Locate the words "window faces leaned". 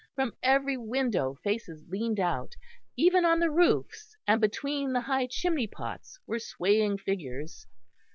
0.77-2.19